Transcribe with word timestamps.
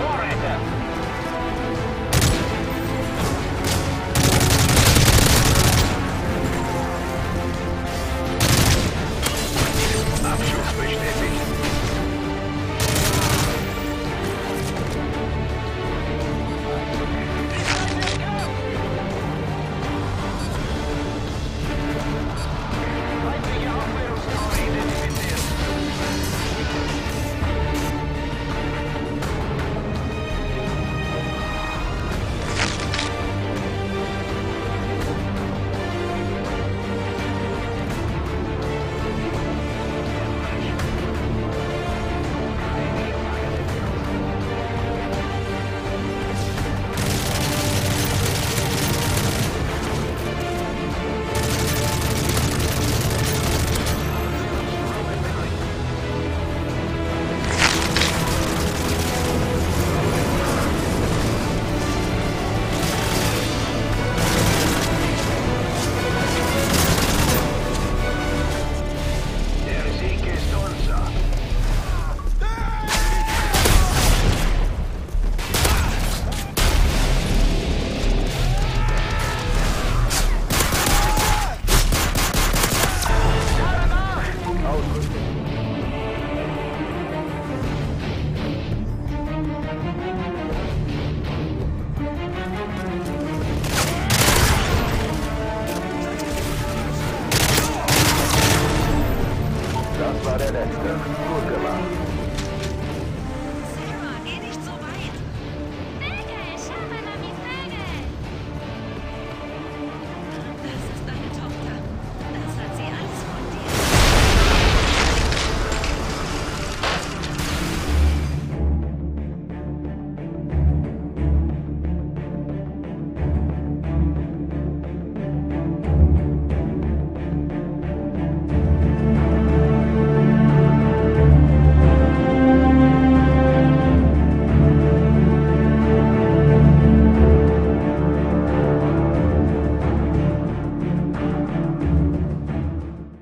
Warrior. 0.00 0.81